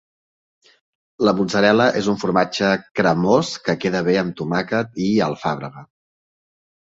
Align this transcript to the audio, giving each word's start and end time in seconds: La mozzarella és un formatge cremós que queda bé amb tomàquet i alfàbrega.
La 1.27 1.33
mozzarella 1.39 1.85
és 1.99 2.07
un 2.13 2.17
formatge 2.23 2.71
cremós 3.01 3.51
que 3.67 3.75
queda 3.83 4.01
bé 4.09 4.15
amb 4.23 4.33
tomàquet 4.41 4.97
i 5.09 5.11
alfàbrega. 5.27 5.85